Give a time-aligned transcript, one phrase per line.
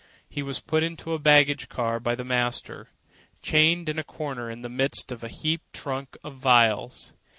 [0.27, 2.89] He was put into a baggage car by the master,
[3.43, 7.13] chained in a corner in the midst of heaped trunks and valises.